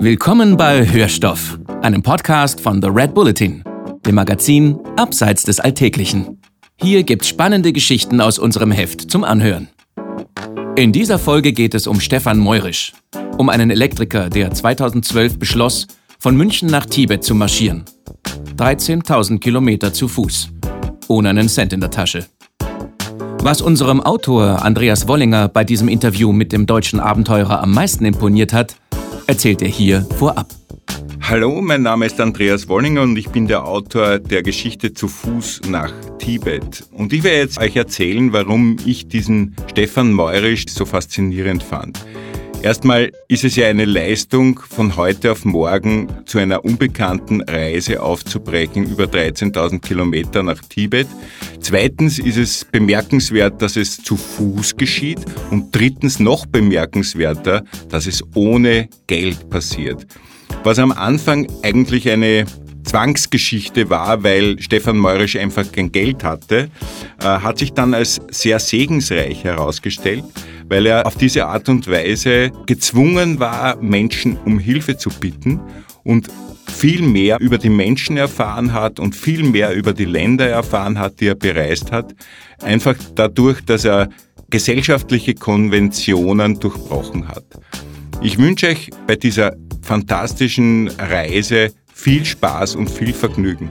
[0.00, 3.64] Willkommen bei Hörstoff, einem Podcast von The Red Bulletin,
[4.04, 6.40] dem Magazin Abseits des Alltäglichen.
[6.78, 9.68] Hier gibt's spannende Geschichten aus unserem Heft zum Anhören.
[10.76, 12.92] In dieser Folge geht es um Stefan Meurisch,
[13.38, 15.86] um einen Elektriker, der 2012 beschloss,
[16.18, 17.84] von München nach Tibet zu marschieren.
[18.58, 20.50] 13.000 Kilometer zu Fuß,
[21.08, 22.26] ohne einen Cent in der Tasche.
[23.40, 28.52] Was unserem Autor Andreas Wollinger bei diesem Interview mit dem deutschen Abenteurer am meisten imponiert
[28.52, 28.76] hat,
[29.26, 30.48] erzählt er hier vorab.
[31.20, 35.62] Hallo, mein Name ist Andreas Wollinger und ich bin der Autor der Geschichte zu Fuß
[35.68, 36.84] nach Tibet.
[36.92, 41.98] Und ich werde jetzt euch erzählen, warum ich diesen Stefan Meurisch so faszinierend fand.
[42.66, 48.90] Erstmal ist es ja eine Leistung, von heute auf morgen zu einer unbekannten Reise aufzubrechen
[48.90, 51.06] über 13.000 Kilometer nach Tibet.
[51.60, 55.20] Zweitens ist es bemerkenswert, dass es zu Fuß geschieht.
[55.52, 60.04] Und drittens noch bemerkenswerter, dass es ohne Geld passiert.
[60.64, 62.46] Was am Anfang eigentlich eine
[62.82, 66.68] Zwangsgeschichte war, weil Stefan Meurisch einfach kein Geld hatte,
[67.20, 70.24] äh, hat sich dann als sehr segensreich herausgestellt
[70.68, 75.60] weil er auf diese Art und Weise gezwungen war, Menschen um Hilfe zu bitten
[76.04, 76.28] und
[76.68, 81.20] viel mehr über die Menschen erfahren hat und viel mehr über die Länder erfahren hat,
[81.20, 82.14] die er bereist hat,
[82.60, 84.08] einfach dadurch, dass er
[84.50, 87.44] gesellschaftliche Konventionen durchbrochen hat.
[88.22, 93.70] Ich wünsche euch bei dieser fantastischen Reise viel Spaß und viel Vergnügen.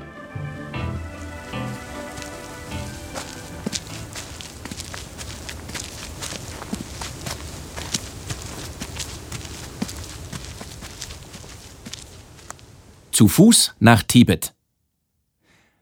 [13.16, 14.54] Zu Fuß nach Tibet.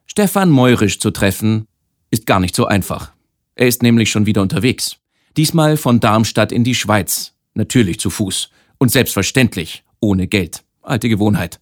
[0.05, 1.67] Stefan Meurisch zu treffen,
[2.11, 3.11] ist gar nicht so einfach.
[3.55, 4.97] Er ist nämlich schon wieder unterwegs.
[5.35, 7.33] Diesmal von Darmstadt in die Schweiz.
[7.55, 8.51] Natürlich zu Fuß.
[8.77, 10.63] Und selbstverständlich ohne Geld.
[10.83, 11.59] Alte Gewohnheit.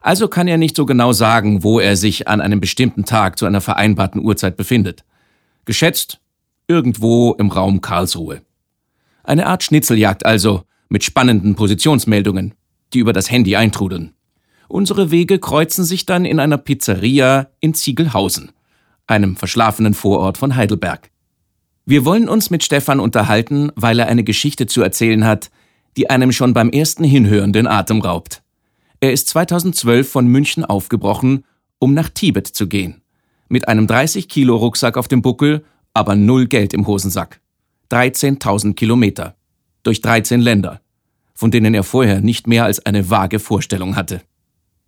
[0.00, 3.46] Also kann er nicht so genau sagen, wo er sich an einem bestimmten Tag zu
[3.46, 5.04] einer vereinbarten Uhrzeit befindet.
[5.66, 6.18] Geschätzt
[6.66, 8.42] irgendwo im Raum Karlsruhe.
[9.22, 12.54] Eine Art Schnitzeljagd also, mit spannenden Positionsmeldungen,
[12.92, 14.14] die über das Handy eintrudeln.
[14.68, 18.52] Unsere Wege kreuzen sich dann in einer Pizzeria in Ziegelhausen,
[19.06, 21.10] einem verschlafenen Vorort von Heidelberg.
[21.86, 25.50] Wir wollen uns mit Stefan unterhalten, weil er eine Geschichte zu erzählen hat,
[25.96, 28.42] die einem schon beim ersten Hinhören den Atem raubt.
[29.00, 31.44] Er ist 2012 von München aufgebrochen,
[31.78, 33.02] um nach Tibet zu gehen.
[33.48, 37.40] Mit einem 30 Kilo Rucksack auf dem Buckel, aber null Geld im Hosensack.
[37.90, 39.36] 13.000 Kilometer.
[39.82, 40.80] Durch 13 Länder,
[41.34, 44.22] von denen er vorher nicht mehr als eine vage Vorstellung hatte.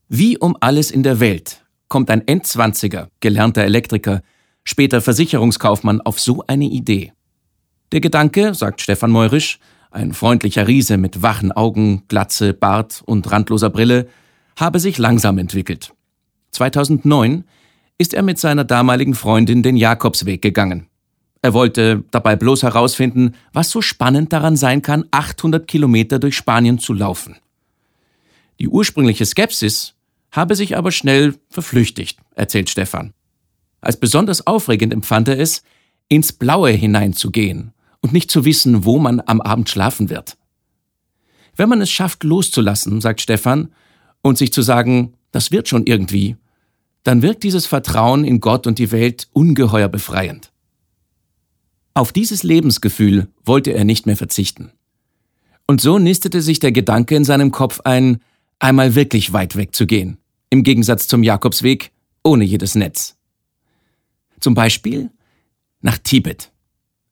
[0.08, 4.22] Wie um alles in der Welt kommt ein Endzwanziger, gelernter Elektriker,
[4.62, 7.12] später Versicherungskaufmann auf so eine Idee.
[7.90, 9.58] Der Gedanke, sagt Stefan Meurisch,
[9.90, 14.06] ein freundlicher Riese mit wachen Augen, Glatze, Bart und randloser Brille,
[14.56, 15.92] habe sich langsam entwickelt.
[16.52, 17.42] 2009
[17.98, 20.86] ist er mit seiner damaligen Freundin den Jakobsweg gegangen.
[21.42, 26.78] Er wollte dabei bloß herausfinden, was so spannend daran sein kann, 800 Kilometer durch Spanien
[26.78, 27.36] zu laufen.
[28.60, 29.95] Die ursprüngliche Skepsis
[30.30, 33.12] habe sich aber schnell verflüchtigt, erzählt Stefan.
[33.80, 35.62] Als besonders aufregend empfand er es,
[36.08, 40.36] ins Blaue hineinzugehen und nicht zu wissen, wo man am Abend schlafen wird.
[41.56, 43.70] Wenn man es schafft, loszulassen, sagt Stefan,
[44.22, 46.36] und sich zu sagen, das wird schon irgendwie,
[47.04, 50.50] dann wirkt dieses Vertrauen in Gott und die Welt ungeheuer befreiend.
[51.94, 54.72] Auf dieses Lebensgefühl wollte er nicht mehr verzichten.
[55.66, 58.20] Und so nistete sich der Gedanke in seinem Kopf ein,
[58.58, 60.18] einmal wirklich weit weg zu gehen,
[60.50, 63.16] im Gegensatz zum Jakobsweg ohne jedes Netz.
[64.40, 65.10] Zum Beispiel
[65.80, 66.52] nach Tibet.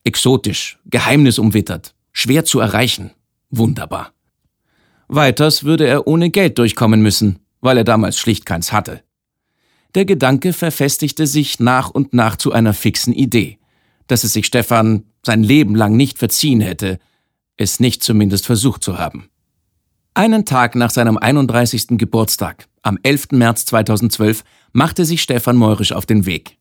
[0.05, 3.11] Exotisch, geheimnisumwittert, schwer zu erreichen,
[3.51, 4.13] wunderbar.
[5.09, 9.03] Weiters würde er ohne Geld durchkommen müssen, weil er damals schlicht keins hatte.
[9.95, 13.59] Der Gedanke verfestigte sich nach und nach zu einer fixen Idee,
[14.07, 16.99] dass es sich Stefan sein Leben lang nicht verziehen hätte,
[17.57, 19.31] es nicht zumindest versucht zu haben.
[20.17, 21.99] Einen Tag nach seinem 31.
[21.99, 23.33] Geburtstag, am 11.
[23.33, 26.57] März 2012, machte sich Stefan Meurisch auf den Weg.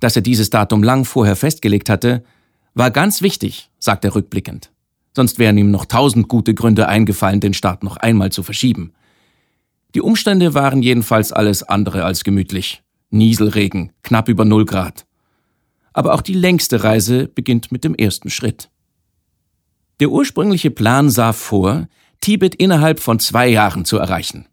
[0.00, 2.24] Dass er dieses Datum lang vorher festgelegt hatte,
[2.74, 4.72] war ganz wichtig, sagt er rückblickend.
[5.14, 8.92] Sonst wären ihm noch tausend gute Gründe eingefallen, den Start noch einmal zu verschieben.
[9.94, 12.82] Die Umstände waren jedenfalls alles andere als gemütlich.
[13.10, 15.06] Nieselregen, knapp über null Grad.
[15.92, 18.70] Aber auch die längste Reise beginnt mit dem ersten Schritt.
[20.00, 21.86] Der ursprüngliche Plan sah vor,
[22.22, 24.46] Tibet innerhalb von zwei Jahren zu erreichen.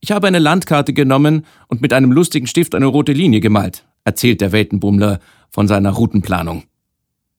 [0.00, 4.40] Ich habe eine Landkarte genommen und mit einem lustigen Stift eine rote Linie gemalt, erzählt
[4.40, 5.20] der Weltenbummler
[5.50, 6.64] von seiner Routenplanung.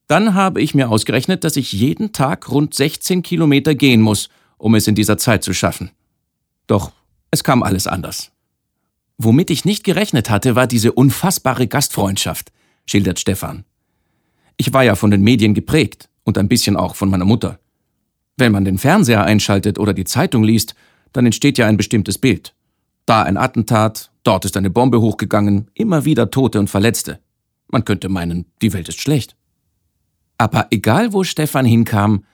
[0.06, 4.28] Dann habe ich mir ausgerechnet, dass ich jeden Tag rund 16 Kilometer gehen muss,
[4.58, 5.90] um es in dieser Zeit zu schaffen.
[6.66, 6.92] Doch
[7.30, 8.30] es kam alles anders.
[9.16, 12.52] Womit ich nicht gerechnet hatte, war diese unfassbare Gastfreundschaft,
[12.84, 13.64] schildert Stefan.
[14.58, 17.58] Ich war ja von den Medien geprägt und ein bisschen auch von meiner Mutter.
[18.42, 20.74] Wenn man den Fernseher einschaltet oder die Zeitung liest,
[21.12, 22.56] dann entsteht ja ein bestimmtes Bild.
[23.06, 27.20] Da ein Attentat, dort ist eine Bombe hochgegangen, immer wieder Tote und Verletzte.
[27.68, 29.36] Man könnte meinen, die Welt ist schlecht.
[30.38, 32.24] Aber egal wo Stefan hinkam,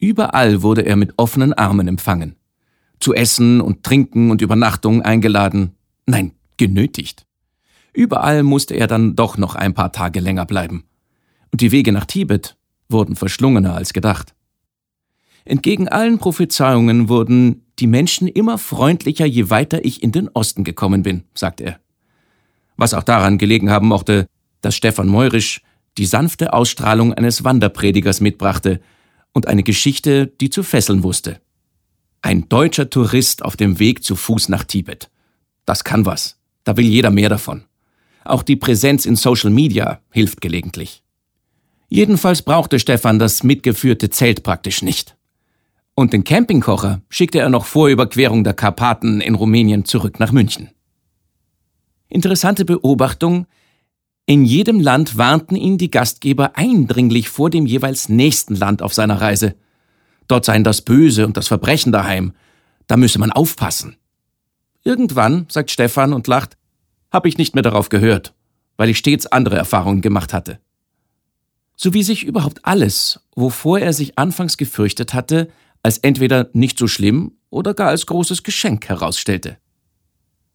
[0.00, 2.34] überall wurde er mit offenen Armen empfangen.
[2.98, 5.76] Zu Essen und Trinken und Übernachtung eingeladen,
[6.06, 7.24] nein, genötigt.
[7.92, 10.86] Überall musste er dann doch noch ein paar Tage länger bleiben.
[11.52, 12.56] Und die Wege nach Tibet
[12.88, 14.35] wurden verschlungener als gedacht.
[15.46, 21.04] Entgegen allen Prophezeiungen wurden die Menschen immer freundlicher, je weiter ich in den Osten gekommen
[21.04, 21.78] bin, sagt er.
[22.76, 24.26] Was auch daran gelegen haben mochte,
[24.60, 25.62] dass Stefan Meurisch
[25.98, 28.80] die sanfte Ausstrahlung eines Wanderpredigers mitbrachte
[29.32, 31.40] und eine Geschichte, die zu fesseln wusste.
[32.22, 35.10] Ein deutscher Tourist auf dem Weg zu Fuß nach Tibet.
[35.64, 36.38] Das kann was.
[36.64, 37.64] Da will jeder mehr davon.
[38.24, 41.04] Auch die Präsenz in Social Media hilft gelegentlich.
[41.88, 45.15] Jedenfalls brauchte Stefan das mitgeführte Zelt praktisch nicht.
[45.98, 50.68] Und den Campingkocher schickte er noch vor Überquerung der Karpaten in Rumänien zurück nach München.
[52.08, 53.46] Interessante Beobachtung,
[54.26, 59.22] in jedem Land warnten ihn die Gastgeber eindringlich vor dem jeweils nächsten Land auf seiner
[59.22, 59.54] Reise.
[60.28, 62.34] Dort seien das Böse und das Verbrechen daheim,
[62.88, 63.96] da müsse man aufpassen.
[64.84, 66.58] Irgendwann, sagt Stefan und lacht,
[67.10, 68.34] habe ich nicht mehr darauf gehört,
[68.76, 70.58] weil ich stets andere Erfahrungen gemacht hatte.
[71.74, 75.48] So wie sich überhaupt alles, wovor er sich anfangs gefürchtet hatte,
[75.86, 79.58] als entweder nicht so schlimm oder gar als großes Geschenk herausstellte.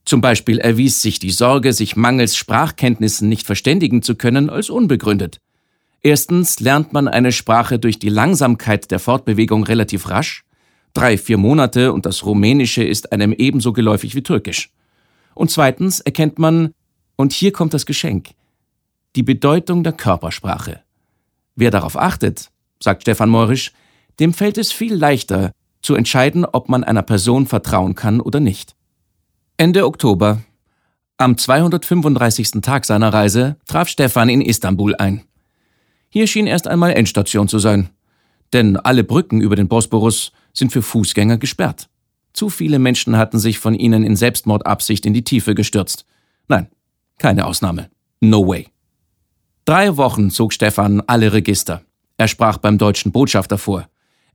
[0.03, 5.39] Zum Beispiel erwies sich die Sorge, sich mangels Sprachkenntnissen nicht verständigen zu können, als unbegründet.
[6.01, 10.43] Erstens lernt man eine Sprache durch die Langsamkeit der Fortbewegung relativ rasch.
[10.93, 14.73] Drei, vier Monate und das Rumänische ist einem ebenso geläufig wie Türkisch.
[15.33, 16.73] Und zweitens erkennt man,
[17.15, 18.31] und hier kommt das Geschenk,
[19.15, 20.81] die Bedeutung der Körpersprache.
[21.55, 22.51] Wer darauf achtet,
[22.81, 23.71] sagt Stefan Morisch,
[24.21, 25.51] dem fällt es viel leichter,
[25.81, 28.75] zu entscheiden, ob man einer Person vertrauen kann oder nicht.
[29.57, 30.41] Ende Oktober,
[31.17, 32.61] am 235.
[32.61, 35.23] Tag seiner Reise, traf Stefan in Istanbul ein.
[36.09, 37.89] Hier schien erst einmal Endstation zu sein,
[38.53, 41.89] denn alle Brücken über den Bosporus sind für Fußgänger gesperrt.
[42.33, 46.05] Zu viele Menschen hatten sich von ihnen in Selbstmordabsicht in die Tiefe gestürzt.
[46.47, 46.67] Nein,
[47.17, 47.89] keine Ausnahme.
[48.19, 48.67] No way.
[49.65, 51.81] Drei Wochen zog Stefan alle Register.
[52.17, 53.87] Er sprach beim deutschen Botschafter vor.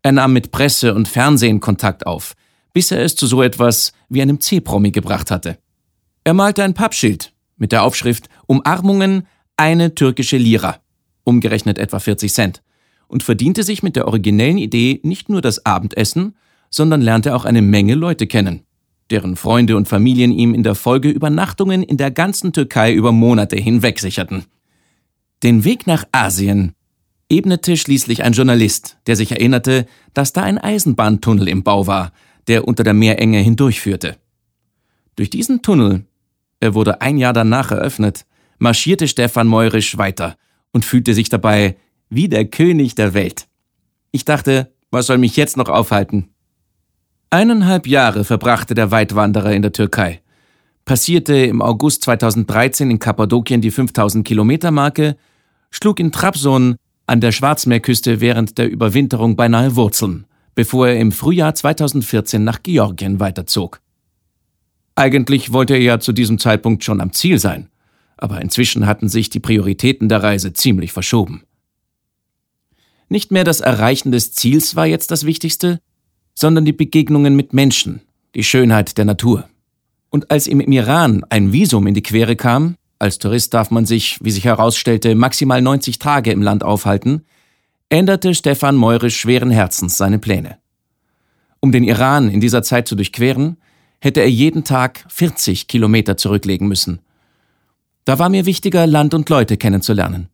[0.06, 2.34] Er nahm mit Presse und Fernsehen Kontakt auf,
[2.72, 5.58] bis er es zu so etwas wie einem C-Promi gebracht hatte.
[6.22, 9.26] Er malte ein Pappschild mit der Aufschrift Umarmungen
[9.56, 10.76] eine türkische Lira,
[11.24, 12.62] umgerechnet etwa 40 Cent,
[13.08, 16.36] und verdiente sich mit der originellen Idee nicht nur das Abendessen,
[16.70, 18.62] sondern lernte auch eine Menge Leute kennen,
[19.10, 23.56] deren Freunde und Familien ihm in der Folge Übernachtungen in der ganzen Türkei über Monate
[23.56, 24.44] hinweg sicherten.
[25.42, 26.75] Den Weg nach Asien
[27.28, 32.12] ebnete schließlich ein Journalist, der sich erinnerte, dass da ein Eisenbahntunnel im Bau war,
[32.46, 34.16] der unter der Meerenge hindurchführte.
[35.16, 36.04] Durch diesen Tunnel,
[36.60, 38.26] er wurde ein Jahr danach eröffnet,
[38.58, 40.36] marschierte Stefan Meurisch weiter
[40.72, 41.76] und fühlte sich dabei
[42.08, 43.48] wie der König der Welt.
[44.12, 46.30] Ich dachte, was soll mich jetzt noch aufhalten?
[47.30, 50.22] Eineinhalb Jahre verbrachte der Weitwanderer in der Türkei,
[50.84, 55.16] passierte im August 2013 in Kappadokien die 5000 Kilometer Marke,
[55.70, 61.54] schlug in Trabzon an der Schwarzmeerküste während der Überwinterung beinahe Wurzeln, bevor er im Frühjahr
[61.54, 63.80] 2014 nach Georgien weiterzog.
[64.94, 67.68] Eigentlich wollte er ja zu diesem Zeitpunkt schon am Ziel sein,
[68.16, 71.42] aber inzwischen hatten sich die Prioritäten der Reise ziemlich verschoben.
[73.08, 75.80] Nicht mehr das Erreichen des Ziels war jetzt das Wichtigste,
[76.34, 78.00] sondern die Begegnungen mit Menschen,
[78.34, 79.48] die Schönheit der Natur.
[80.10, 83.84] Und als ihm im Iran ein Visum in die Quere kam, als Tourist darf man
[83.84, 87.24] sich, wie sich herausstellte, maximal 90 Tage im Land aufhalten,
[87.88, 90.58] änderte Stefan Meurisch schweren Herzens seine Pläne.
[91.60, 93.58] Um den Iran in dieser Zeit zu durchqueren,
[94.00, 97.00] hätte er jeden Tag 40 Kilometer zurücklegen müssen.
[98.04, 100.28] Da war mir wichtiger, Land und Leute kennenzulernen.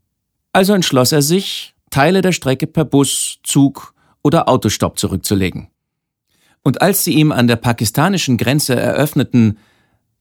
[0.52, 5.68] Also entschloss er sich, Teile der Strecke per Bus, Zug oder Autostopp zurückzulegen.
[6.62, 9.58] Und als sie ihm an der pakistanischen Grenze eröffneten,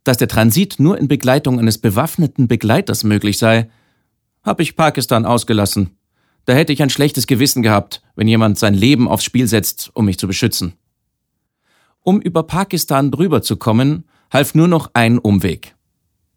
[0.03, 3.70] dass der Transit nur in Begleitung eines bewaffneten Begleiters möglich sei,
[4.43, 5.98] habe ich Pakistan ausgelassen.
[6.46, 10.05] Da hätte ich ein schlechtes Gewissen gehabt, wenn jemand sein Leben aufs Spiel setzt, um
[10.05, 10.74] mich zu beschützen.
[12.01, 15.75] Um über Pakistan drüber zu kommen, half nur noch ein Umweg.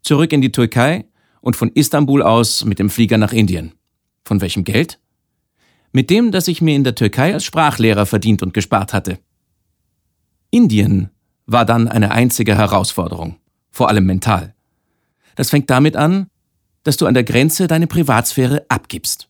[0.03, 1.05] Zurück in die Türkei
[1.41, 3.73] und von Istanbul aus mit dem Flieger nach Indien.
[4.23, 4.99] Von welchem Geld?
[5.91, 9.17] Mit dem, das ich mir in der Türkei als Sprachlehrer verdient und gespart hatte.
[10.51, 11.09] Indien
[11.47, 13.37] war dann eine einzige Herausforderung,
[13.75, 14.55] vor allem mental.
[15.35, 16.27] Das fängt damit an,
[16.83, 19.27] dass du an der Grenze deine Privatsphäre abgibst.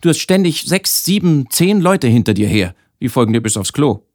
[0.00, 3.74] Du hast ständig sechs, sieben, zehn Leute hinter dir her, die folgen dir bis aufs
[3.74, 4.06] Klo.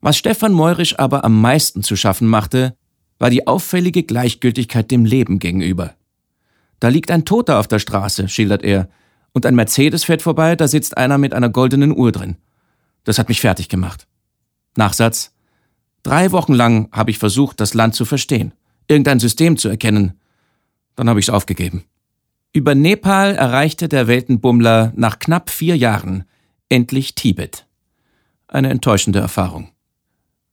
[0.00, 2.76] Was Stefan Meurisch aber am meisten zu schaffen machte,
[3.20, 5.94] war die auffällige Gleichgültigkeit dem Leben gegenüber.
[6.80, 8.88] Da liegt ein Toter auf der Straße, schildert er,
[9.32, 12.36] und ein Mercedes fährt vorbei, da sitzt einer mit einer goldenen Uhr drin.
[13.04, 14.08] Das hat mich fertig gemacht.
[14.76, 15.33] Nachsatz.
[16.04, 18.52] Drei Wochen lang habe ich versucht, das Land zu verstehen,
[18.88, 20.20] irgendein System zu erkennen.
[20.96, 21.84] Dann habe ich es aufgegeben.
[22.52, 26.24] Über Nepal erreichte der Weltenbummler nach knapp vier Jahren
[26.68, 27.66] endlich Tibet.
[28.46, 29.70] Eine enttäuschende Erfahrung.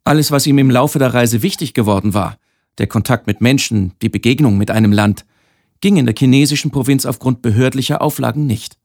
[0.06, 2.38] Alles, was ihm im Laufe der Reise wichtig geworden war,
[2.78, 5.26] der Kontakt mit Menschen, die Begegnung mit einem Land,
[5.82, 8.78] ging in der chinesischen Provinz aufgrund behördlicher Auflagen nicht.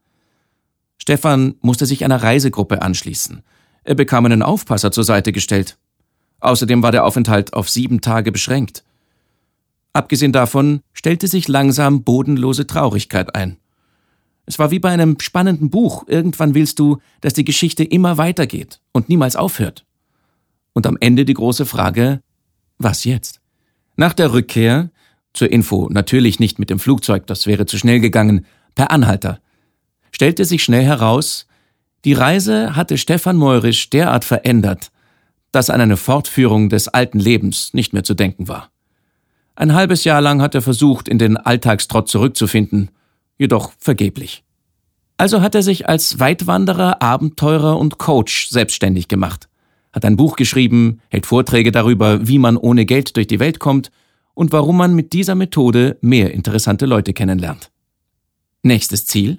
[0.99, 3.43] Stefan musste sich einer Reisegruppe anschließen.
[3.85, 5.79] Er bekam einen Aufpasser zur Seite gestellt.
[6.41, 8.85] Außerdem war der Aufenthalt auf sieben Tage beschränkt.
[9.93, 13.57] Abgesehen davon stellte sich langsam bodenlose Traurigkeit ein.
[14.45, 16.05] Es war wie bei einem spannenden Buch.
[16.07, 19.85] Irgendwann willst du, dass die Geschichte immer weitergeht und niemals aufhört.
[20.73, 22.21] Und am Ende die große Frage,
[22.79, 23.41] was jetzt?
[23.97, 24.91] Nach der Rückkehr,
[25.33, 29.41] zur Info natürlich nicht mit dem Flugzeug, das wäre zu schnell gegangen, per Anhalter,
[30.13, 31.47] stellte sich schnell heraus,
[32.05, 34.93] die Reise hatte Stefan Meurisch derart verändert,
[35.57, 38.71] dass an eine Fortführung des alten Lebens nicht mehr zu denken war.
[39.55, 42.91] Ein halbes Jahr lang hat er versucht, in den Alltagstrott zurückzufinden,
[43.39, 44.45] jedoch vergeblich.
[45.17, 49.49] Also hat er sich als Weitwanderer, Abenteurer und Coach selbstständig gemacht,
[49.95, 53.91] hat ein Buch geschrieben, hält Vorträge darüber, wie man ohne Geld durch die Welt kommt
[54.35, 57.71] und warum man mit dieser Methode mehr interessante Leute kennenlernt.
[58.63, 59.39] Nächstes Ziel?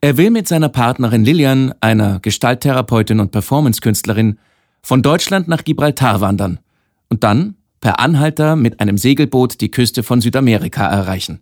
[0.00, 4.40] Er will mit seiner Partnerin Lilian, einer Gestalttherapeutin und Performancekünstlerin,
[4.84, 6.60] von Deutschland nach Gibraltar wandern
[7.08, 11.40] und dann per Anhalter mit einem Segelboot die Küste von Südamerika erreichen.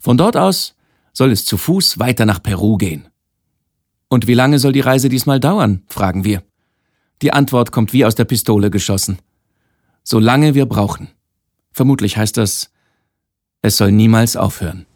[0.00, 0.74] Von dort aus
[1.12, 3.08] soll es zu Fuß weiter nach Peru gehen.
[4.08, 5.82] Und wie lange soll die Reise diesmal dauern?
[5.86, 6.42] fragen wir.
[7.22, 9.18] Die Antwort kommt wie aus der Pistole geschossen.
[10.02, 11.10] So lange wir brauchen.
[11.70, 12.72] Vermutlich heißt das,
[13.62, 14.86] es soll niemals aufhören.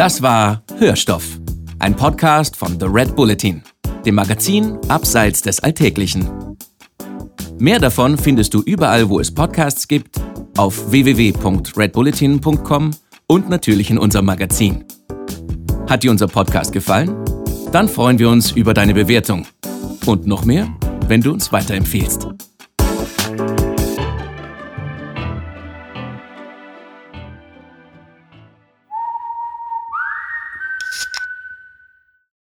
[0.00, 1.38] Das war Hörstoff,
[1.78, 3.62] ein Podcast von The Red Bulletin,
[4.06, 6.56] dem Magazin Abseits des Alltäglichen.
[7.58, 10.18] Mehr davon findest du überall, wo es Podcasts gibt,
[10.56, 12.90] auf www.redbulletin.com
[13.26, 14.86] und natürlich in unserem Magazin.
[15.86, 17.14] Hat dir unser Podcast gefallen?
[17.70, 19.46] Dann freuen wir uns über deine Bewertung.
[20.06, 20.74] Und noch mehr,
[21.08, 22.26] wenn du uns weiterempfehlst.